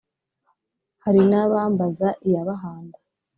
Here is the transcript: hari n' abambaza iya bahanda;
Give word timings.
hari 1.03 1.21
n' 1.29 1.31
abambaza 1.43 2.07
iya 2.27 2.41
bahanda; 2.47 2.97